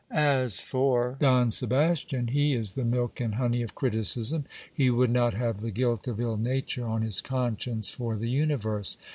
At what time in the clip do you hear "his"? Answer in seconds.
7.03-7.21